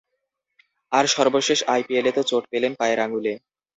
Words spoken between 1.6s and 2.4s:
আইপিএলে তো